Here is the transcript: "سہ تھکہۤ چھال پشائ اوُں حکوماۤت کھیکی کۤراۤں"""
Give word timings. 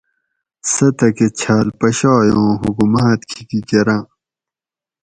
"سہ 0.71 0.87
تھکہۤ 0.97 1.27
چھال 1.39 1.67
پشائ 1.79 2.27
اوُں 2.35 2.51
حکوماۤت 2.61 3.19
کھیکی 3.29 3.59
کۤراۤں""" 3.69 4.05